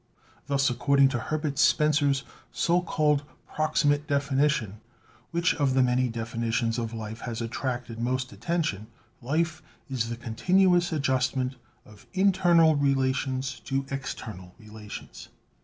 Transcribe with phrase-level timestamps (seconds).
[0.47, 3.21] Thus according to Herbert Spencer's so called
[3.53, 4.81] proximate definition,
[5.29, 8.87] which of the many definitions of life has attracted most attention,
[9.21, 9.61] life
[9.91, 11.53] is the continuous adjustment
[11.85, 15.29] of internal relations to external relations.